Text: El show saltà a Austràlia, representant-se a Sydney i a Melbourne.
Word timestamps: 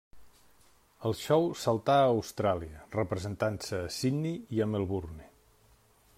El 1.09 1.13
show 1.19 1.45
saltà 1.63 1.97
a 2.05 2.09
Austràlia, 2.15 2.81
representant-se 2.97 3.83
a 3.85 3.95
Sydney 3.99 4.41
i 4.59 4.67
a 4.67 4.69
Melbourne. 4.75 5.33